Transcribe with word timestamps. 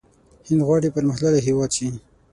هند 0.47 0.61
غواړي 0.67 0.93
پرمختللی 0.95 1.45
هیواد 1.47 1.71
شي. 1.77 1.87